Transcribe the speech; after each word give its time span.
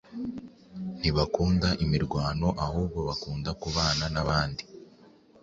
ntibakunda 0.99 1.69
imirwano 1.83 2.47
ahubwo 2.65 2.97
bakunda 3.07 3.49
kubana 3.61 4.05
n’abandi 4.13 4.63